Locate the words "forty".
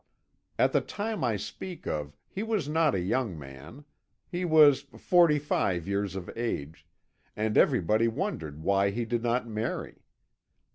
4.81-5.37